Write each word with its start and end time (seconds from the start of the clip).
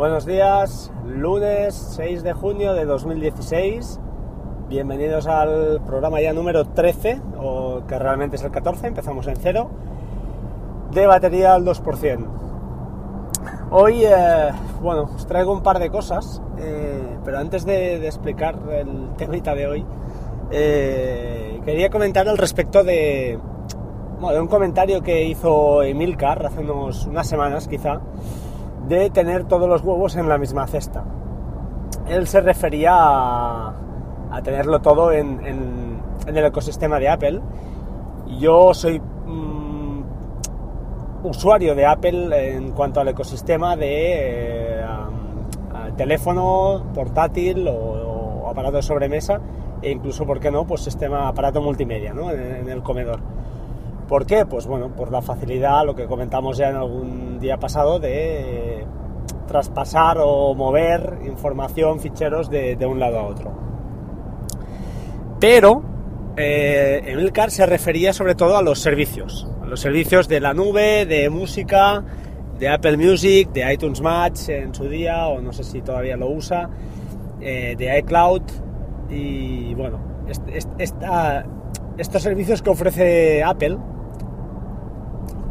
Buenos 0.00 0.24
días, 0.24 0.90
lunes 1.04 1.74
6 1.74 2.22
de 2.22 2.32
junio 2.32 2.72
de 2.72 2.86
2016. 2.86 4.00
Bienvenidos 4.66 5.26
al 5.26 5.82
programa 5.84 6.22
ya 6.22 6.32
número 6.32 6.64
13, 6.64 7.20
o 7.38 7.82
que 7.86 7.98
realmente 7.98 8.36
es 8.36 8.42
el 8.42 8.50
14, 8.50 8.86
empezamos 8.86 9.26
en 9.26 9.36
cero, 9.36 9.68
de 10.90 11.06
batería 11.06 11.52
al 11.52 11.66
2%. 11.66 12.26
Hoy, 13.72 14.02
eh, 14.06 14.48
bueno, 14.80 15.02
os 15.14 15.26
traigo 15.26 15.52
un 15.52 15.62
par 15.62 15.78
de 15.78 15.90
cosas, 15.90 16.40
eh, 16.58 17.18
pero 17.22 17.36
antes 17.36 17.66
de, 17.66 17.96
explicar 18.06 18.58
el 18.72 19.10
temita 19.18 19.54
de 19.54 19.66
hoy, 19.66 19.86
eh, 20.50 21.60
quería 21.66 21.90
comentar 21.90 22.26
al 22.26 22.38
respecto 22.38 22.84
de 22.84 23.38
un 24.18 24.46
comentario 24.46 25.02
que 25.02 25.26
hizo 25.26 25.82
Emilcar 25.82 26.46
hace 26.46 26.60
unos, 26.60 27.04
unas 27.04 27.28
semanas 27.28 27.68
quizá, 27.68 28.00
de 28.90 29.08
tener 29.08 29.44
todos 29.44 29.68
los 29.68 29.82
huevos 29.82 30.16
en 30.16 30.28
la 30.28 30.36
misma 30.36 30.66
cesta. 30.66 31.04
Él 32.08 32.26
se 32.26 32.40
refería 32.40 32.92
a, 32.92 33.72
tenerlo 34.42 34.80
todo 34.80 35.12
en, 35.12 35.40
el 36.26 36.44
ecosistema 36.44 36.98
de 36.98 37.08
Apple. 37.08 37.40
Yo 38.40 38.74
soy 38.74 38.98
mmm, 38.98 40.02
usuario 41.22 41.76
de 41.76 41.86
Apple 41.86 42.56
en 42.56 42.72
cuanto 42.72 43.00
al 43.00 43.08
ecosistema 43.08 43.76
de 43.76 44.80
eh, 44.80 44.84
teléfono, 45.96 46.84
portátil 46.92 47.68
o, 47.68 48.42
o, 48.42 48.48
aparato 48.48 48.76
de 48.76 48.82
sobremesa 48.82 49.40
e 49.82 49.92
incluso, 49.92 50.26
¿por 50.26 50.40
qué 50.40 50.50
no?, 50.50 50.66
pues 50.66 50.80
sistema 50.80 51.28
aparato 51.28 51.62
multimedia 51.62 52.12
¿no? 52.12 52.32
en 52.32 52.68
el 52.68 52.82
comedor. 52.82 53.20
¿Por 54.10 54.26
qué? 54.26 54.44
Pues 54.44 54.66
bueno, 54.66 54.88
por 54.88 55.12
la 55.12 55.22
facilidad, 55.22 55.86
lo 55.86 55.94
que 55.94 56.06
comentamos 56.06 56.58
ya 56.58 56.68
en 56.68 56.74
algún 56.74 57.38
día 57.38 57.58
pasado, 57.58 58.00
de 58.00 58.84
traspasar 59.46 60.18
o 60.20 60.52
mover 60.56 61.20
información, 61.26 62.00
ficheros 62.00 62.50
de, 62.50 62.76
un 62.84 62.98
lado 62.98 63.20
a 63.20 63.22
otro. 63.22 63.52
Pero 65.38 65.84
eh, 66.36 67.02
Emilcar 67.06 67.52
se 67.52 67.64
refería 67.66 68.12
sobre 68.12 68.34
todo 68.34 68.56
a 68.56 68.62
los 68.62 68.80
servicios, 68.80 69.46
a 69.62 69.66
los 69.66 69.78
servicios 69.78 70.26
de 70.26 70.40
la 70.40 70.54
nube, 70.54 71.06
de 71.06 71.30
música, 71.30 72.02
de 72.58 72.68
Apple 72.68 72.96
Music, 72.96 73.52
de 73.52 73.72
iTunes 73.72 74.00
Match 74.00 74.48
en 74.48 74.74
su 74.74 74.88
día, 74.88 75.28
o 75.28 75.40
no 75.40 75.52
sé 75.52 75.62
si 75.62 75.82
todavía 75.82 76.16
lo 76.16 76.30
usa, 76.30 76.68
eh, 77.40 77.76
de 77.78 77.96
iCloud 78.00 78.42
y 79.08 79.72
bueno, 79.74 80.00
estos 81.96 82.22
servicios 82.24 82.60
que 82.60 82.70
ofrece 82.70 83.44
Apple 83.44 83.78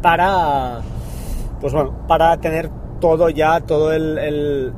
para 0.00 0.80
pues 1.60 1.72
bueno 1.72 2.06
para 2.06 2.36
tener 2.38 2.70
todo 3.00 3.28
ya 3.30 3.60
todo 3.60 3.92
el, 3.92 4.72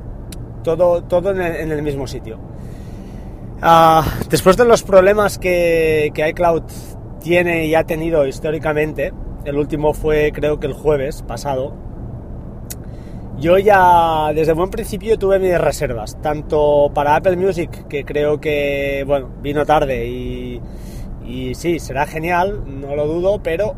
todo 0.63 1.03
todo 1.03 1.31
en 1.31 1.73
el, 1.73 1.83
mismo 1.83 2.07
sitio. 2.07 2.39
Uh, 3.63 4.03
después 4.29 4.57
de 4.57 4.65
los 4.65 4.83
problemas 4.83 5.39
que, 5.39 6.11
que 6.15 6.29
iCloud 6.31 6.63
tiene 7.21 7.67
y 7.67 7.75
ha 7.75 7.85
tenido 7.85 8.27
históricamente 8.27 9.13
el 9.45 9.57
último 9.57 9.93
fue 9.93 10.33
creo 10.33 10.59
que 10.59 10.67
el 10.67 10.73
jueves 10.73 11.23
pasado 11.23 11.73
yo 13.39 13.59
ya 13.59 14.33
desde 14.35 14.53
buen 14.53 14.71
principio 14.71 15.19
tuve 15.19 15.39
mis 15.39 15.59
reservas 15.59 16.21
tanto 16.21 16.91
para 16.95 17.17
Apple 17.17 17.37
Music 17.37 17.87
que 17.89 18.05
creo 18.05 18.41
que 18.41 19.05
bueno 19.07 19.31
vino 19.41 19.65
tarde 19.65 20.07
y 20.07 20.61
y 21.25 21.55
sí 21.55 21.79
será 21.79 22.07
genial 22.07 22.63
no 22.67 22.97
lo 22.97 23.07
dudo 23.07 23.41
pero 23.43 23.75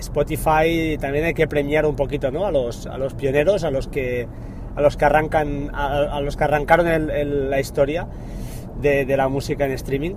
Spotify 0.00 0.98
también 1.00 1.24
hay 1.24 1.34
que 1.34 1.46
premiar 1.46 1.86
un 1.86 1.96
poquito 1.96 2.30
¿no? 2.30 2.46
a, 2.46 2.50
los, 2.50 2.86
a 2.86 2.98
los 2.98 3.14
pioneros, 3.14 3.64
a 3.64 3.70
los 3.70 3.88
que, 3.88 4.26
a 4.74 4.80
los 4.80 4.96
que, 4.96 5.04
arrancan, 5.04 5.70
a, 5.74 6.20
los 6.20 6.36
que 6.36 6.44
arrancaron 6.44 7.08
la 7.50 7.60
historia 7.60 8.08
de, 8.80 9.16
la 9.16 9.28
música 9.28 9.64
en 9.66 9.72
streaming, 9.72 10.14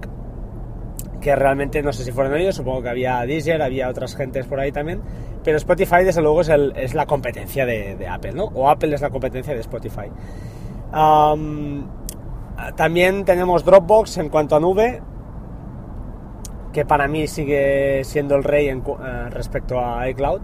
que 1.22 1.36
realmente 1.36 1.82
no 1.82 1.94
sé 1.94 2.04
si 2.04 2.12
fueron 2.12 2.36
ellos, 2.38 2.56
supongo 2.56 2.82
que 2.82 2.90
había 2.90 3.22
Deezer, 3.22 3.62
había 3.62 3.90
otras 3.90 4.16
gentes 4.16 4.48
por 4.48 4.60
ahí 4.60 4.72
también, 4.72 5.02
pero 5.44 5.58
Spotify 5.58 6.04
desde 6.04 6.22
luego 6.22 6.42
es, 6.42 6.94
la 6.94 7.06
competencia 7.06 7.66
de, 7.66 8.08
Apple, 8.08 8.34
¿no? 8.34 8.46
o 8.46 8.70
Apple 8.70 8.94
es 8.96 9.02
la 9.02 9.10
competencia 9.10 9.54
de 9.54 9.60
Spotify. 9.60 10.10
También 12.76 13.26
tenemos 13.26 13.66
Dropbox 13.66 14.18
en 14.18 14.30
cuanto 14.30 14.56
a 14.56 14.60
nube, 14.60 15.02
que 16.74 16.86
para 16.86 17.08
mí 17.08 17.28
sigue 17.28 18.04
siendo 18.04 18.36
el 18.36 18.44
rey 18.44 18.68
en, 18.68 18.80
uh, 18.80 19.30
respecto 19.30 19.80
a 19.80 20.10
iCloud. 20.10 20.42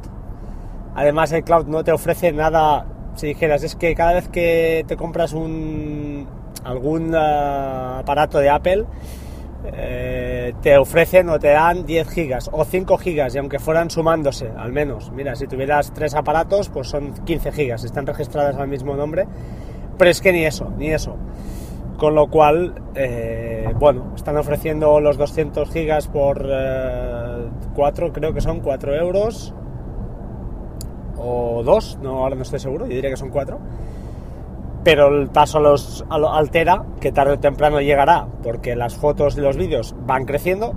Además, 0.96 1.34
iCloud 1.34 1.68
no 1.68 1.84
te 1.84 1.92
ofrece 1.92 2.32
nada, 2.32 2.86
si 3.16 3.28
dijeras, 3.28 3.64
es 3.64 3.76
que 3.76 3.94
cada 3.96 4.14
vez 4.14 4.30
que 4.30 4.86
te 4.88 4.96
compras 4.96 5.34
un, 5.34 6.28
algún 6.64 7.14
uh, 7.14 8.00
aparato 8.00 8.40
de 8.40 8.50
Apple, 8.50 8.86
eh, 9.66 10.54
te 10.62 10.78
ofrecen 10.78 11.28
o 11.30 11.38
te 11.38 11.50
dan 11.50 11.86
10 11.86 12.10
gigas 12.10 12.50
o 12.54 12.64
5 12.64 12.98
gigas, 12.98 13.36
y 13.36 13.40
aunque 13.40 13.60
fueran 13.60 13.90
sumándose, 13.90 14.50
al 14.58 14.72
menos, 14.72 15.12
mira, 15.12 15.36
si 15.36 15.48
tuvieras 15.48 15.94
tres 15.94 16.16
aparatos, 16.16 16.70
pues 16.70 16.88
son 16.88 17.14
15 17.26 17.52
gigas, 17.52 17.84
están 17.84 18.06
registradas 18.06 18.56
al 18.56 18.70
mismo 18.70 18.96
nombre, 18.96 19.28
pero 19.98 20.10
es 20.10 20.22
que 20.22 20.32
ni 20.32 20.46
eso, 20.46 20.72
ni 20.78 20.92
eso 20.92 21.18
con 22.00 22.16
lo 22.16 22.28
cual, 22.28 22.74
eh, 22.96 23.72
bueno, 23.78 24.14
están 24.16 24.38
ofreciendo 24.38 25.00
los 25.02 25.18
200 25.18 25.70
gigas 25.70 26.08
por 26.08 26.44
eh, 26.50 27.50
4, 27.76 28.14
creo 28.14 28.34
que 28.34 28.42
son 28.42 28.62
4 28.62 28.96
euros, 28.96 29.54
o 31.18 31.62
2, 31.64 32.00
no, 32.02 32.24
ahora 32.24 32.36
no 32.36 32.42
estoy 32.42 32.60
seguro, 32.60 32.88
yo 32.88 32.96
diría 32.96 33.10
que 33.10 33.18
son 33.18 33.30
4, 33.30 33.60
pero 34.84 35.10
el 35.10 35.28
paso 35.28 35.60
los 35.60 36.06
altera, 36.10 36.86
que 37.02 37.12
tarde 37.12 37.34
o 37.34 37.40
temprano 37.40 37.82
llegará, 37.82 38.28
porque 38.42 38.78
las 38.78 38.96
fotos 38.96 39.38
y 39.38 39.42
los 39.42 39.58
vídeos 39.58 39.94
van 40.08 40.24
creciendo, 40.26 40.74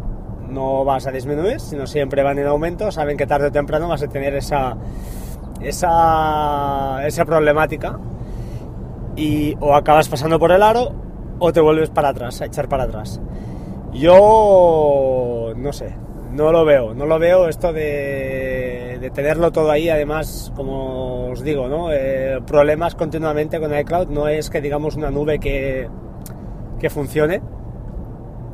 no 0.51 0.85
vas 0.85 1.07
a 1.07 1.13
disminuir, 1.13 1.61
sino 1.61 1.87
siempre 1.87 2.25
van 2.25 2.41
en 2.41 2.49
aumento, 2.49 2.91
saben 2.91 3.17
que 3.17 3.29
tarde 3.29 3.47
o 3.47 3.53
temprano 3.53 3.89
vas 3.89 4.03
a 4.03 4.09
tener 4.09 4.35
esa, 4.35 4.77
esa, 5.61 7.07
esa 7.07 7.25
problemática. 7.25 7.99
Y 9.15 9.57
o 9.61 9.75
acabas 9.75 10.09
pasando 10.09 10.39
por 10.39 10.53
el 10.53 10.63
aro 10.63 11.03
o 11.45 11.53
te 11.53 11.61
vuelves 11.61 11.91
para 11.91 12.11
atrás, 12.11 12.41
a 12.41 12.47
echar 12.47 12.69
para 12.69 12.85
atrás. 12.85 13.21
Yo 13.93 15.53
no 15.57 15.73
sé, 15.73 15.93
no 16.31 16.53
lo 16.53 16.65
veo, 16.65 16.95
no 16.95 17.05
lo 17.05 17.19
veo 17.19 17.49
esto 17.49 17.73
de, 17.73 18.99
de 19.01 19.11
tenerlo 19.11 19.51
todo 19.51 19.69
ahí, 19.73 19.89
además, 19.89 20.53
como 20.55 21.31
os 21.33 21.43
digo, 21.43 21.67
¿no? 21.67 21.93
Eh, 21.93 22.41
problemas 22.47 22.95
continuamente 22.95 23.59
con 23.59 23.77
iCloud, 23.77 24.07
no 24.09 24.29
es 24.29 24.51
que 24.51 24.61
digamos 24.61 24.95
una 24.95 25.11
nube 25.11 25.41
que, 25.41 25.89
que 26.79 26.89
funcione. 26.91 27.43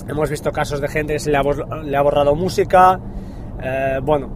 Hemos 0.09 0.31
visto 0.31 0.51
casos 0.51 0.81
de 0.81 0.89
gente 0.89 1.13
que 1.13 1.19
se 1.19 1.31
le 1.31 1.37
ha, 1.37 2.03
borrado 2.03 2.35
música, 2.35 2.99
eh, 3.63 4.01
bueno, 4.03 4.31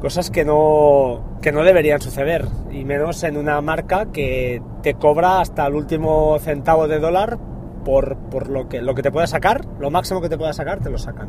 cosas 0.00 0.30
que 0.30 0.44
no, 0.44 1.38
que 1.42 1.50
no 1.50 1.64
deberían 1.64 2.00
suceder, 2.00 2.46
y 2.70 2.84
menos 2.84 3.24
en 3.24 3.36
una 3.36 3.60
marca 3.60 4.12
que 4.12 4.62
te 4.82 4.94
cobra 4.94 5.40
hasta 5.40 5.66
el 5.66 5.74
último 5.74 6.38
centavo 6.38 6.86
de 6.86 7.00
dólar 7.00 7.55
por, 7.86 8.16
por 8.16 8.48
lo, 8.50 8.68
que, 8.68 8.82
lo 8.82 8.96
que 8.96 9.02
te 9.02 9.12
pueda 9.12 9.28
sacar, 9.28 9.64
lo 9.78 9.92
máximo 9.92 10.20
que 10.20 10.28
te 10.28 10.36
pueda 10.36 10.52
sacar, 10.52 10.80
te 10.80 10.90
lo 10.90 10.98
sacan. 10.98 11.28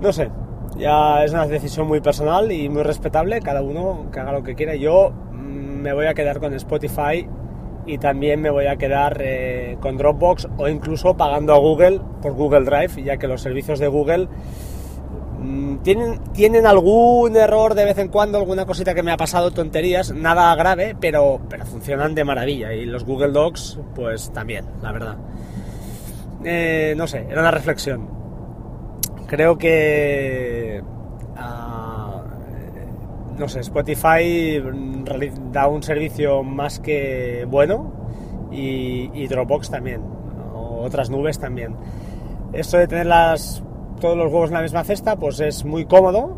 No 0.00 0.12
sé, 0.12 0.30
ya 0.78 1.24
es 1.24 1.32
una 1.32 1.44
decisión 1.48 1.88
muy 1.88 2.00
personal 2.00 2.52
y 2.52 2.68
muy 2.68 2.84
respetable, 2.84 3.40
cada 3.40 3.60
uno 3.60 4.06
que 4.12 4.20
haga 4.20 4.30
lo 4.30 4.44
que 4.44 4.54
quiera. 4.54 4.76
Yo 4.76 5.10
mmm, 5.10 5.80
me 5.82 5.92
voy 5.92 6.06
a 6.06 6.14
quedar 6.14 6.38
con 6.38 6.54
Spotify 6.54 7.26
y 7.84 7.98
también 7.98 8.40
me 8.40 8.50
voy 8.50 8.66
a 8.66 8.76
quedar 8.76 9.20
eh, 9.20 9.76
con 9.80 9.96
Dropbox 9.96 10.46
o 10.56 10.68
incluso 10.68 11.16
pagando 11.16 11.52
a 11.52 11.58
Google 11.58 12.00
por 12.22 12.34
Google 12.34 12.64
Drive, 12.64 13.02
ya 13.02 13.16
que 13.16 13.26
los 13.26 13.42
servicios 13.42 13.80
de 13.80 13.88
Google 13.88 14.28
tienen, 15.82 16.20
tienen 16.32 16.66
algún 16.66 17.36
error 17.36 17.74
de 17.74 17.84
vez 17.84 17.98
en 17.98 18.08
cuando, 18.08 18.38
alguna 18.38 18.66
cosita 18.66 18.94
que 18.94 19.02
me 19.02 19.12
ha 19.12 19.16
pasado, 19.16 19.50
tonterías, 19.50 20.12
nada 20.12 20.54
grave, 20.54 20.96
pero, 21.00 21.40
pero 21.48 21.64
funcionan 21.66 22.14
de 22.14 22.24
maravilla. 22.24 22.72
Y 22.72 22.86
los 22.86 23.04
Google 23.04 23.32
Docs, 23.32 23.78
pues 23.94 24.32
también, 24.32 24.66
la 24.82 24.92
verdad. 24.92 25.16
Eh, 26.44 26.94
no 26.96 27.06
sé, 27.06 27.26
era 27.28 27.40
una 27.40 27.50
reflexión. 27.50 28.08
Creo 29.26 29.56
que... 29.58 30.82
Uh, 31.36 32.14
no 33.38 33.48
sé, 33.48 33.60
Spotify 33.60 34.62
da 35.50 35.66
un 35.66 35.82
servicio 35.82 36.42
más 36.42 36.78
que 36.78 37.46
bueno 37.48 38.48
y, 38.52 39.10
y 39.12 39.26
Dropbox 39.26 39.70
también, 39.70 40.02
otras 40.54 41.10
nubes 41.10 41.38
también. 41.38 41.74
Esto 42.52 42.76
de 42.76 42.86
tener 42.86 43.06
las 43.06 43.64
todos 44.00 44.16
los 44.16 44.32
huevos 44.32 44.50
en 44.50 44.54
la 44.54 44.62
misma 44.62 44.84
cesta, 44.84 45.16
pues 45.16 45.40
es 45.40 45.64
muy 45.64 45.84
cómodo, 45.86 46.36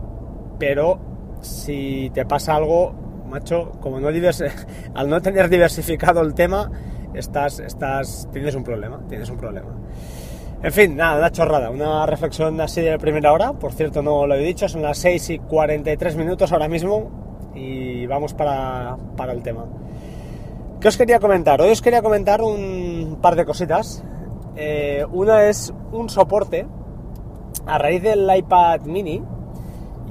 pero 0.59 0.99
si 1.41 2.11
te 2.15 2.25
pasa 2.25 2.57
algo, 2.57 2.93
macho, 3.29 3.73
como 3.81 4.01
no 4.01 4.09
al 4.95 5.09
no 5.09 5.23
tener 5.23 5.49
diversificado 5.49 6.21
el 6.23 6.35
tema, 6.35 6.71
estás, 7.15 7.61
estás, 7.61 8.29
tienes 8.33 8.55
un 8.55 8.65
problema, 8.65 9.01
tienes 9.09 9.31
un 9.31 9.37
problema. 9.37 9.71
En 10.63 10.73
fin, 10.73 10.97
nada, 10.97 11.19
una 11.19 11.31
chorrada, 11.31 11.71
una 11.71 12.07
reflexión 12.07 12.61
así 12.61 12.81
de 12.81 12.99
primera 12.99 13.33
hora, 13.33 13.53
por 13.53 13.73
cierto 13.73 14.03
no 14.03 14.27
lo 14.27 14.35
he 14.35 14.41
dicho, 14.41 14.69
son 14.69 14.83
las 14.83 14.99
6 14.99 15.31
y 15.31 15.39
43 15.39 16.17
minutos 16.17 16.51
ahora 16.53 16.69
mismo 16.69 17.53
y 17.55 18.07
vamos 18.07 18.35
para, 18.35 18.97
para 19.17 19.33
el 19.33 19.43
tema. 19.43 19.67
¿Qué 20.81 20.89
os 20.89 20.97
quería 20.97 21.21
comentar? 21.21 21.61
Hoy 21.61 21.71
os 21.71 21.83
quería 21.83 22.03
comentar 22.03 22.43
un 22.43 23.19
par 23.21 23.35
de 23.35 23.45
cositas. 23.45 24.05
Eh, 24.57 25.05
una 25.11 25.45
es 25.45 25.73
un 25.93 26.09
soporte 26.09 26.67
a 27.67 27.79
raíz 27.79 28.03
del 28.03 28.29
iPad 28.35 28.83
mini. 28.83 29.23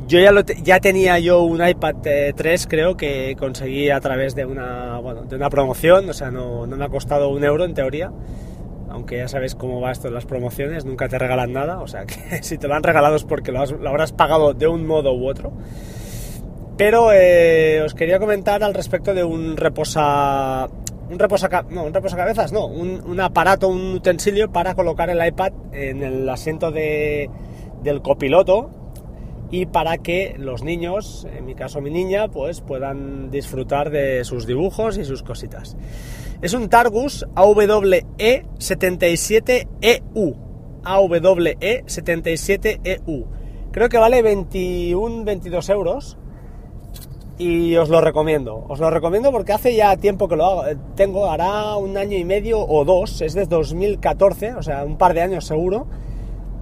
Yo 0.08 0.20
ya, 0.20 0.32
lo 0.32 0.42
ya 0.42 0.80
tenía 0.80 1.18
yo 1.18 1.42
un 1.42 1.66
iPad 1.66 1.96
3, 2.36 2.38
eh, 2.46 2.68
creo, 2.70 2.96
que 2.96 3.36
conseguí 3.40 3.90
a 3.90 4.00
través 4.00 4.36
de 4.36 4.46
una, 4.46 5.00
bueno, 5.00 5.24
de 5.24 5.36
una 5.36 5.50
promoción, 5.50 6.08
o 6.10 6.14
sea, 6.14 6.30
no, 6.30 6.68
me 6.68 6.86
ha 6.86 6.90
costado 6.90 7.30
un 7.30 7.44
euro 7.44 7.66
en 7.66 7.74
teoría 7.74 8.12
aunque 8.88 9.18
ya 9.18 9.28
sabes 9.28 9.56
cómo 9.56 9.82
va 9.82 9.92
esto 9.92 10.08
de 10.08 10.14
las 10.14 10.26
promociones, 10.26 10.86
nunca 10.86 11.10
te 11.10 11.20
regalan 11.20 11.52
nada, 11.52 11.80
o 11.82 11.88
sea 11.88 12.06
que 12.06 12.42
si 12.44 12.58
te 12.58 12.70
lo 12.70 12.76
han 12.76 12.84
regalado 12.84 13.18
es 13.18 13.26
porque 13.26 13.52
lo, 13.52 13.60
habrás 13.60 14.14
pagado 14.14 14.54
de 14.54 14.68
un 14.68 14.88
modo 14.88 15.14
u 15.14 15.28
otro. 15.28 15.52
Pero 16.78 17.12
eh, 17.12 17.82
os 17.84 17.94
quería 17.94 18.20
comentar 18.20 18.64
al 18.64 18.74
respecto 18.74 19.14
de 19.14 19.24
un 19.24 19.58
reposa... 19.58 20.70
Un 21.10 21.20
reposa, 21.20 21.50
no, 21.70 21.84
un 21.84 21.94
reposacabezas, 21.94 22.52
no, 22.52 22.66
un, 22.66 23.20
aparato, 23.20 23.68
un 23.68 23.94
utensilio 23.94 24.52
para 24.52 24.74
colocar 24.74 25.10
el 25.10 25.26
iPad 25.26 25.52
en 25.72 26.02
el 26.02 26.28
asiento 26.28 26.72
de, 26.72 27.30
del 27.84 28.02
copiloto 28.02 28.72
y 29.52 29.68
para 29.68 30.00
que 30.00 30.36
los 30.38 30.64
niños, 30.64 31.28
en 31.36 31.46
mi 31.46 31.56
caso 31.56 31.82
mi 31.82 31.92
niña, 31.92 32.30
pues 32.30 32.62
puedan 32.62 33.30
disfrutar 33.30 33.92
de 33.92 34.24
sus 34.24 34.48
dibujos 34.48 34.98
y 34.98 35.04
sus 35.06 35.22
cositas. 35.24 35.78
Es 36.42 36.54
un 36.54 36.70
Targus 36.70 37.26
AWE77EU. 37.36 40.36
AWE77EU. 40.84 43.26
Creo 43.72 43.90
que 43.90 43.98
vale 43.98 44.24
21-22 44.24 45.70
euros. 45.72 46.18
Y 47.38 47.76
os 47.76 47.90
lo 47.90 48.00
recomiendo. 48.00 48.66
Os 48.70 48.80
lo 48.80 48.90
recomiendo 48.90 49.32
porque 49.32 49.52
hace 49.52 49.76
ya 49.76 49.98
tiempo 49.98 50.28
que 50.28 50.38
lo 50.38 50.46
hago. 50.46 50.68
Eh, 50.68 50.78
tengo, 50.96 51.30
hará 51.30 51.76
un 51.76 51.98
año 51.98 52.18
y 52.18 52.24
medio 52.24 52.60
o 52.62 52.86
dos. 52.86 53.22
Es 53.22 53.34
de 53.34 53.46
2014, 53.46 54.56
o 54.56 54.64
sea, 54.64 54.86
un 54.86 54.98
par 54.98 55.14
de 55.14 55.22
años 55.22 55.46
seguro. 55.46 55.88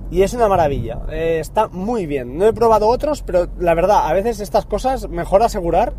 Y 0.10 0.24
es 0.24 0.34
una 0.34 0.48
maravilla. 0.48 1.02
Eh, 1.12 1.38
está 1.40 1.68
muy 1.68 2.08
bien. 2.08 2.38
No 2.38 2.46
he 2.48 2.54
probado 2.54 2.88
otros, 2.88 3.22
pero 3.22 3.48
la 3.60 3.76
verdad, 3.76 4.08
a 4.08 4.14
veces 4.14 4.40
estas 4.40 4.66
cosas 4.66 5.10
mejor 5.10 5.44
asegurar 5.44 5.94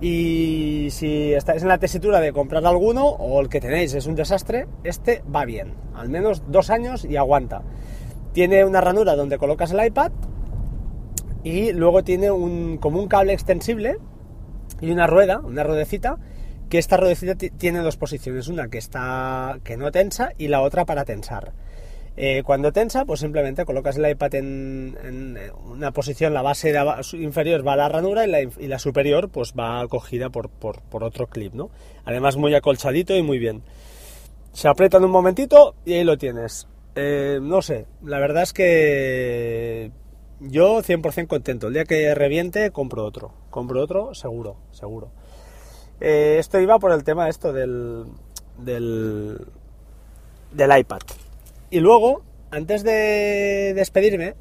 y 0.00 0.88
si 0.90 1.34
estáis 1.34 1.60
en 1.60 1.68
la 1.68 1.78
tesitura 1.78 2.20
de 2.20 2.32
comprar 2.32 2.64
alguno 2.64 3.06
o 3.06 3.38
el 3.40 3.50
que 3.50 3.60
tenéis 3.60 3.92
es 3.92 4.06
un 4.06 4.14
desastre, 4.14 4.66
este 4.82 5.22
va 5.34 5.44
bien. 5.44 5.74
Al 5.94 6.08
menos 6.08 6.42
dos 6.48 6.70
años 6.70 7.04
y 7.04 7.16
aguanta. 7.16 7.62
Tiene 8.32 8.64
una 8.64 8.80
ranura 8.80 9.14
donde 9.14 9.36
colocas 9.36 9.72
el 9.72 9.84
iPad 9.84 10.12
y 11.42 11.72
luego 11.72 12.02
tiene 12.04 12.30
un, 12.30 12.78
como 12.78 13.00
un 13.00 13.08
cable 13.08 13.32
extensible 13.32 13.98
y 14.80 14.90
una 14.90 15.06
rueda, 15.06 15.40
una 15.40 15.62
ruedecita, 15.62 16.18
que 16.68 16.78
esta 16.78 16.96
ruedecita 16.96 17.34
tiene 17.34 17.80
dos 17.80 17.96
posiciones, 17.96 18.48
una 18.48 18.68
que 18.68 18.78
está 18.78 19.58
que 19.64 19.76
no 19.76 19.90
tensa 19.90 20.30
y 20.38 20.48
la 20.48 20.62
otra 20.62 20.84
para 20.84 21.04
tensar. 21.04 21.52
Eh, 22.16 22.42
cuando 22.44 22.72
tensa, 22.72 23.04
pues 23.04 23.20
simplemente 23.20 23.64
colocas 23.64 23.96
el 23.96 24.08
iPad 24.08 24.34
en, 24.34 25.38
una 25.64 25.92
posición, 25.92 26.34
la 26.34 26.42
base 26.42 26.74
inferior 27.14 27.66
va 27.66 27.74
a 27.74 27.76
la 27.76 27.88
ranura 27.88 28.26
y 28.26 28.66
la, 28.66 28.78
superior 28.78 29.30
pues 29.30 29.54
va 29.58 29.80
acogida 29.80 30.28
por, 30.30 30.50
otro 30.90 31.26
clip, 31.28 31.54
¿no? 31.54 31.70
Además 32.04 32.36
muy 32.36 32.54
acolchadito 32.54 33.16
y 33.16 33.22
muy 33.22 33.38
bien. 33.38 33.62
Se 34.52 34.68
aprieta 34.68 34.98
en 34.98 35.04
un 35.04 35.12
momentito 35.12 35.74
y 35.84 35.94
ahí 35.94 36.04
lo 36.04 36.18
tienes. 36.18 36.66
Eh, 36.94 37.38
no 37.40 37.62
sé, 37.62 37.86
la 38.02 38.18
verdad 38.18 38.42
es 38.42 38.52
que 38.52 39.92
yo 40.40 40.82
100% 40.82 41.26
contento. 41.26 41.68
El 41.68 41.74
día 41.74 41.84
que 41.84 42.14
reviente 42.14 42.70
compro 42.70 43.04
otro. 43.04 43.32
Compro 43.50 43.82
otro 43.82 44.14
seguro, 44.14 44.56
seguro. 44.72 45.10
Eh, 46.00 46.36
esto 46.38 46.58
iba 46.60 46.78
por 46.78 46.92
el 46.92 47.04
tema 47.04 47.28
esto 47.28 47.52
del, 47.52 48.04
del, 48.58 49.38
del 50.52 50.78
iPad. 50.78 51.00
Y 51.70 51.80
luego, 51.80 52.22
antes 52.50 52.82
de 52.82 53.72
despedirme, 53.74 54.34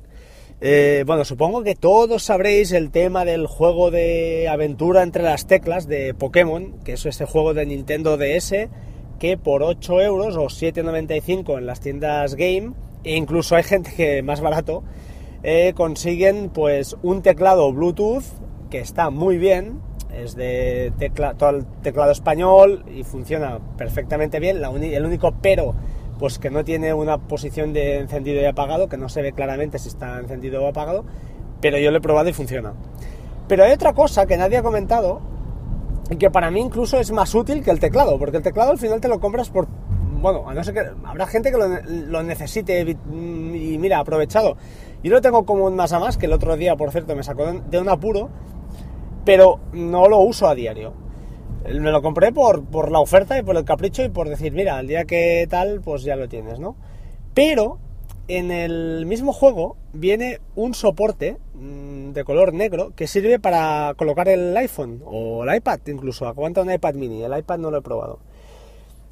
eh, 0.61 1.03
bueno, 1.05 1.23
supongo 1.23 1.63
que 1.63 1.75
todos 1.75 2.23
sabréis 2.23 2.71
el 2.71 2.91
tema 2.91 3.23
del 3.23 3.47
juego 3.47 3.91
de 3.91 4.49
aventura 4.49 5.03
entre 5.03 5.23
las 5.23 5.47
teclas 5.47 5.87
de 5.87 6.13
Pokémon, 6.13 6.79
que 6.83 6.93
es 6.93 7.05
este 7.05 7.25
juego 7.25 7.53
de 7.53 7.65
Nintendo 7.65 8.17
DS, 8.17 8.67
que 9.19 9.37
por 9.37 9.63
8 9.63 10.01
euros 10.01 10.35
o 10.35 10.45
7,95 10.45 11.57
en 11.57 11.65
las 11.65 11.79
tiendas 11.79 12.35
Game, 12.35 12.73
e 13.03 13.15
incluso 13.15 13.55
hay 13.55 13.63
gente 13.63 13.93
que 13.95 14.21
más 14.21 14.41
barato, 14.41 14.83
eh, 15.43 15.73
consiguen 15.75 16.49
pues 16.49 16.97
un 17.01 17.21
teclado 17.21 17.71
Bluetooth 17.71 18.23
que 18.69 18.79
está 18.79 19.09
muy 19.09 19.37
bien, 19.37 19.81
es 20.13 20.35
de 20.35 20.91
tecla, 20.97 21.33
todo 21.35 21.51
el 21.51 21.65
teclado 21.81 22.11
español 22.11 22.85
y 22.93 23.03
funciona 23.03 23.59
perfectamente 23.77 24.39
bien. 24.39 24.57
el 24.63 25.05
único 25.05 25.33
pero 25.41 25.75
pues 26.19 26.37
que 26.37 26.49
no 26.49 26.65
tiene 26.65 26.93
una 26.93 27.17
posición 27.17 27.71
de 27.71 27.99
encendido 27.99 28.41
y 28.41 28.45
apagado, 28.45 28.89
que 28.89 28.97
no 28.97 29.07
se 29.07 29.21
ve 29.21 29.31
claramente 29.31 29.79
si 29.79 29.87
está 29.87 30.19
encendido 30.19 30.63
o 30.63 30.67
apagado, 30.67 31.05
pero 31.61 31.77
yo 31.77 31.91
lo 31.91 31.97
he 31.97 32.01
probado 32.01 32.27
y 32.27 32.33
funciona. 32.33 32.73
Pero 33.47 33.63
hay 33.63 33.71
otra 33.71 33.93
cosa 33.93 34.25
que 34.25 34.35
nadie 34.35 34.57
ha 34.57 34.63
comentado 34.63 35.21
y 36.09 36.17
que 36.17 36.29
para 36.29 36.51
mí 36.51 36.59
incluso 36.59 36.99
es 36.99 37.11
más 37.11 37.33
útil 37.33 37.63
que 37.63 37.71
el 37.71 37.79
teclado, 37.79 38.19
porque 38.19 38.37
el 38.37 38.43
teclado 38.43 38.71
al 38.71 38.77
final 38.77 38.99
te 38.99 39.07
lo 39.07 39.19
compras 39.19 39.49
por... 39.49 39.67
Bueno, 40.21 40.49
a 40.49 40.53
no 40.53 40.61
ser 40.65 40.73
que 40.73 40.81
habrá 41.05 41.25
gente 41.27 41.49
que 41.49 41.57
lo, 41.57 42.23
necesite 42.23 42.81
y 42.81 43.77
mira, 43.79 43.99
aprovechado. 43.99 44.57
Yo 45.03 45.11
lo 45.11 45.21
tengo 45.21 45.45
como 45.45 45.65
un 45.65 45.75
más 45.75 45.93
a 45.93 45.99
más, 45.99 46.17
que 46.17 46.25
el 46.25 46.33
otro 46.33 46.57
día, 46.57 46.75
por 46.75 46.91
cierto, 46.91 47.15
me 47.15 47.23
sacó 47.23 47.45
de 47.51 47.79
un 47.79 47.89
apuro, 47.89 48.29
pero 49.25 49.59
no 49.71 50.07
lo 50.09 50.19
uso 50.19 50.47
a 50.47 50.55
diario 50.55 50.93
me 51.65 51.91
lo 51.91 52.01
compré 52.01 52.31
por, 52.31 52.65
por, 52.65 52.91
la 52.91 52.99
oferta 52.99 53.37
y 53.37 53.43
por 53.43 53.57
el 53.57 53.65
capricho 53.65 54.03
y 54.03 54.09
por 54.09 54.29
decir, 54.29 54.53
mira, 54.53 54.79
el 54.79 54.87
día 54.87 55.05
que 55.05 55.45
tal, 55.49 55.81
pues 55.81 56.03
ya 56.03 56.15
lo 56.15 56.27
tienes, 56.27 56.59
¿no? 56.59 56.75
Pero 57.33 57.79
en 58.27 58.51
el 58.51 59.05
mismo 59.05 59.33
juego 59.33 59.75
viene 59.93 60.39
un 60.55 60.73
soporte 60.73 61.37
mm, 61.53 62.11
de 62.11 62.23
color 62.23 62.53
negro 62.53 62.93
que 62.95 63.07
sirve 63.07 63.39
para 63.39 63.93
colocar 63.97 64.29
el 64.29 64.55
iPhone 64.55 65.01
o 65.05 65.43
el 65.43 65.55
iPad, 65.55 65.79
incluso 65.87 66.27
aguanta 66.27 66.61
un 66.61 66.71
iPad 66.71 66.95
mini, 66.95 67.23
el 67.23 67.37
iPad 67.37 67.59
no 67.59 67.71
lo 67.71 67.79
he 67.79 67.81
probado. 67.81 68.19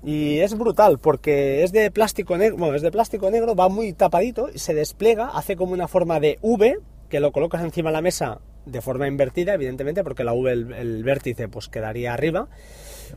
Y 0.08 0.40
es 0.40 0.58
brutal 0.58 1.00
porque 1.00 1.66
es 1.66 1.74
de 1.74 1.92
plástico 1.92 2.38
negro, 2.38 2.74
es 2.74 2.82
de 2.82 2.92
plástico 2.92 3.30
negro, 3.30 3.56
va 3.56 3.68
muy 3.68 3.92
tapadito 3.92 4.48
y 4.48 4.58
se 4.58 4.74
despliega, 4.74 5.32
hace 5.34 5.58
como 5.58 5.74
una 5.74 5.90
forma 5.90 6.22
de 6.22 6.40
V 6.42 6.80
que 7.10 7.20
lo 7.20 7.34
colocas 7.34 7.62
encima 7.62 7.90
de 7.90 7.96
la 7.96 8.02
mesa 8.02 8.40
de 8.66 8.80
forma 8.80 9.10
invertida, 9.10 9.56
evidentemente, 9.56 10.06
porque 10.06 10.24
la 10.24 10.32
V, 10.32 10.50
el, 10.50 11.04
vértice, 11.04 11.50
pues 11.50 11.68
quedaría 11.68 12.14
arriba, 12.14 12.48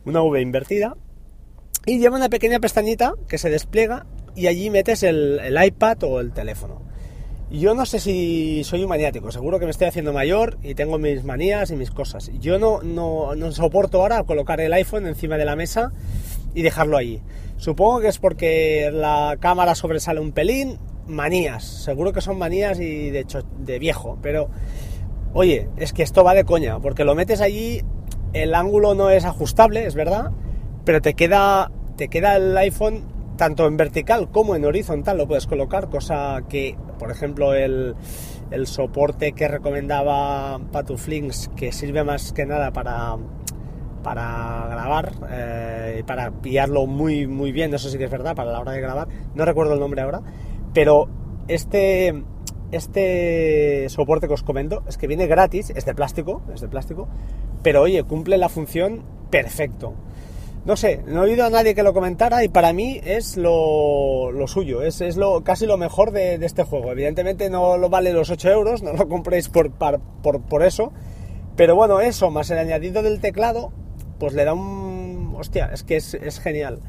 una 0.05 0.21
V 0.23 0.41
invertida, 0.41 0.97
y 1.87 2.01
lleva 2.01 2.17
una 2.17 2.29
pequeña 2.29 2.59
pestañita 2.59 3.15
que 3.29 3.39
se 3.39 3.51
despliega 3.51 4.07
y 4.35 4.49
allí 4.49 4.69
metes 4.69 5.05
el, 5.05 5.41
iPad 5.65 6.03
o 6.03 6.19
el 6.19 6.33
teléfono. 6.33 6.83
Yo 7.53 7.73
no 7.77 7.87
sé 7.87 8.01
si 8.01 8.65
soy 8.65 8.83
un 8.83 8.89
maniático, 8.89 9.31
seguro 9.31 9.61
que 9.61 9.65
me 9.65 9.71
estoy 9.71 9.87
haciendo 9.87 10.13
mayor 10.13 10.59
y 10.61 10.75
tengo 10.75 10.99
mis 10.99 11.23
manías 11.23 11.71
y 11.71 11.77
mis 11.77 11.93
cosas. 11.93 12.33
Yo 12.41 12.59
no, 12.59 12.83
no, 12.83 13.37
no 13.37 13.53
soporto 13.53 14.01
ahora 14.03 14.25
colocar 14.25 14.61
el 14.61 14.73
iPhone 14.73 15.07
encima 15.07 15.37
de 15.37 15.45
la 15.45 15.55
mesa 15.55 15.93
y 16.55 16.63
dejarlo 16.63 16.97
allí. 16.97 17.23
Supongo 17.57 18.01
que 18.01 18.09
es 18.09 18.19
porque 18.19 18.91
la 18.93 19.37
cámara 19.41 19.75
sobresale 19.75 20.21
un 20.21 20.33
pelín, 20.33 20.79
manías, 21.07 21.65
seguro 21.65 22.13
que 22.13 22.21
son 22.21 22.39
manías 22.39 22.79
y 22.81 23.11
de 23.11 23.21
hecho 23.21 23.43
de 23.59 23.79
viejo, 23.79 24.19
pero 24.23 24.49
Oye, 25.33 25.69
es 25.77 25.93
que 25.93 26.03
esto 26.03 26.25
va 26.25 26.35
de 26.35 26.45
coña, 26.45 26.81
porque 26.81 27.05
lo 27.05 27.15
metes 27.15 27.41
allí, 27.41 27.83
el 28.33 28.53
ángulo 28.53 28.97
no 28.97 29.11
es 29.11 29.25
ajustable, 29.25 29.87
es 29.87 29.95
verdad, 29.95 30.33
pero 30.85 31.01
te 31.01 31.15
queda, 31.15 31.71
te 31.97 32.09
queda 32.09 32.37
el 32.37 32.57
iPhone 32.59 33.05
tanto 33.37 33.67
en 33.67 33.77
vertical 33.77 34.29
como 34.33 34.57
en 34.57 34.65
horizontal, 34.65 35.19
lo 35.19 35.29
puedes 35.29 35.47
colocar, 35.47 35.89
cosa 35.89 36.43
que, 36.49 36.77
por 36.99 37.13
ejemplo, 37.13 37.55
el, 37.55 37.95
soporte 38.65 39.31
que 39.31 39.47
recomendaba 39.47 40.59
Patuflinks, 40.73 41.49
que 41.55 41.71
sirve 41.71 42.03
más 42.03 42.33
que 42.33 42.45
nada 42.45 42.73
para, 42.73 43.17
para 44.03 44.67
grabar 44.71 45.13
eh, 45.31 46.03
para 46.07 46.31
pillarlo 46.31 46.87
muy, 46.87 47.27
muy 47.27 47.53
bien, 47.53 47.73
eso 47.75 47.89
sí 47.89 47.99
que 47.99 48.05
es 48.05 48.11
verdad, 48.11 48.35
para 48.35 48.53
la 48.53 48.61
hora 48.61 48.73
de 48.73 48.81
grabar, 48.81 49.09
no 49.35 49.45
recuerdo 49.45 49.75
el 49.75 49.81
nombre 49.81 50.03
ahora, 50.03 50.23
pero 50.73 51.09
este 51.49 52.23
este 52.73 53.89
soporte 53.89 54.29
que 54.29 54.35
os 54.35 54.43
comento 54.43 54.83
es 54.89 54.97
que 54.97 55.07
viene 55.07 55.27
gratis, 55.27 55.71
es 55.75 55.85
de 55.85 55.95
plástico, 55.95 56.43
es 56.55 56.61
de 56.61 56.69
plástico, 56.69 57.09
pero 57.63 57.83
oye, 57.83 58.05
cumple 58.05 58.39
la 58.39 58.49
función 58.49 59.03
perfecto. 59.31 59.95
No 60.65 60.77
sé, 60.77 61.03
no 61.07 61.25
he 61.25 61.31
oído 61.31 61.47
a 61.47 61.51
nadie 61.51 61.75
que 61.75 61.83
lo 61.83 61.95
comentara 61.95 62.45
y 62.45 62.49
para 62.49 62.75
mí 62.75 63.01
es 63.03 63.39
lo, 63.39 64.31
suyo, 64.47 64.83
es, 64.83 65.01
es, 65.01 65.17
lo, 65.17 65.43
casi 65.43 65.65
lo 65.65 65.79
mejor 65.79 66.11
de, 66.13 66.35
este 66.35 66.65
juego. 66.65 66.93
Evidentemente 66.93 67.49
no 67.49 67.79
lo 67.79 67.89
vale 67.89 68.13
los 68.13 68.29
8 68.29 68.51
euros, 68.51 68.83
no 68.83 68.93
lo 68.93 69.09
compréis 69.09 69.49
por, 69.49 69.71
por, 69.73 70.01
por 70.43 70.63
eso, 70.63 70.93
pero 71.57 71.75
bueno, 71.77 72.01
eso, 72.01 72.31
más 72.31 72.51
el 72.51 72.59
añadido 72.59 73.03
del 73.03 73.21
teclado, 73.21 73.73
pues 74.21 74.35
le 74.35 74.45
da 74.45 74.55
un... 74.55 75.35
Hostia, 75.37 75.71
es 75.73 75.83
que 75.83 75.97
es, 75.97 76.41
genial. 76.41 76.81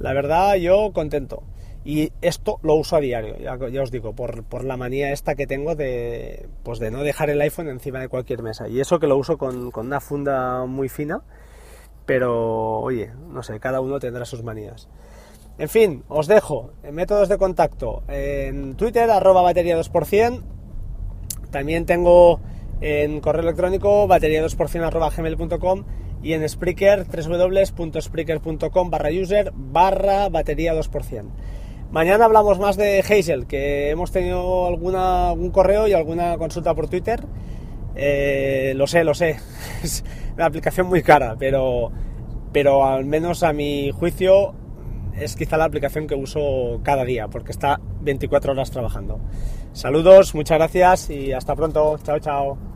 La 0.00 0.12
verdad, 0.14 0.56
yo 0.56 0.92
contento. 0.92 1.44
Y 1.84 2.12
esto 2.22 2.58
lo 2.62 2.74
uso 2.74 2.96
a 2.96 3.00
diario, 3.00 3.36
ya, 3.38 3.82
os 3.82 3.90
digo, 3.90 4.14
por, 4.14 4.64
la 4.64 4.76
manía 4.76 5.12
esta 5.12 5.36
que 5.36 5.46
tengo 5.46 5.74
de, 5.74 6.48
pues 6.64 6.80
de 6.80 6.90
no 6.90 7.02
dejar 7.02 7.30
el 7.30 7.40
iPhone 7.40 7.68
encima 7.68 8.00
de 8.00 8.08
cualquier 8.08 8.42
mesa. 8.42 8.68
Y 8.68 8.80
eso 8.80 8.98
que 8.98 9.06
lo 9.06 9.16
uso 9.16 9.38
con, 9.38 9.70
una 9.74 10.00
funda 10.00 10.66
muy 10.66 10.88
fina 10.88 11.22
pero 12.04 12.80
oye, 12.80 13.12
no 13.30 13.42
sé, 13.42 13.60
cada 13.60 13.82
uno 13.82 14.00
tendrá 14.00 14.24
sus 14.24 14.42
manías. 14.42 14.88
En 15.58 15.68
fin, 15.68 16.04
os 16.08 16.26
dejo 16.26 16.70
métodos 16.90 17.28
de 17.28 17.36
contacto 17.36 18.02
en 18.08 18.76
Twitter, 18.76 19.10
arroba 19.10 19.42
batería 19.42 19.78
2%. 19.78 20.42
También 21.50 21.84
tengo 21.84 22.40
en 22.80 23.20
correo 23.20 23.42
electrónico 23.42 24.06
batería 24.06 24.42
2% 24.42 24.86
arroba 24.86 25.10
gmail.com 25.10 25.84
y 26.22 26.32
en 26.32 26.48
Spreaker 26.48 27.06
www.spreaker.com 27.06 28.90
barra 28.90 29.10
user 29.10 29.52
barra 29.54 30.28
batería 30.28 30.74
2%. 30.74 31.24
Mañana 31.90 32.26
hablamos 32.26 32.58
más 32.58 32.76
de 32.76 33.00
Hazel, 33.00 33.46
que 33.46 33.90
hemos 33.90 34.12
tenido 34.12 34.66
alguna, 34.66 35.30
algún 35.30 35.50
correo 35.50 35.88
y 35.88 35.94
alguna 35.94 36.36
consulta 36.36 36.74
por 36.74 36.88
Twitter. 36.88 37.24
Eh, 37.94 38.74
lo 38.76 38.86
sé, 38.86 39.04
lo 39.04 39.14
sé. 39.14 39.38
Es 39.82 40.04
una 40.34 40.46
aplicación 40.46 40.86
muy 40.86 41.02
cara, 41.02 41.36
pero, 41.38 41.90
pero 42.52 42.84
al 42.84 43.04
menos 43.04 43.42
a 43.42 43.52
mi 43.52 43.90
juicio 43.90 44.54
es 45.18 45.34
quizá 45.34 45.56
la 45.56 45.64
aplicación 45.64 46.06
que 46.06 46.14
uso 46.14 46.80
cada 46.82 47.04
día, 47.04 47.28
porque 47.28 47.52
está 47.52 47.80
24 48.00 48.52
horas 48.52 48.70
trabajando. 48.70 49.20
Saludos, 49.72 50.34
muchas 50.34 50.58
gracias 50.58 51.10
y 51.10 51.32
hasta 51.32 51.56
pronto. 51.56 51.98
Chao, 52.02 52.18
chao. 52.18 52.67